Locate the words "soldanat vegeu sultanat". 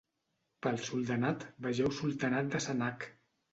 0.87-2.53